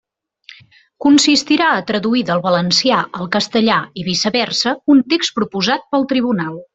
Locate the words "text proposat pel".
5.15-6.09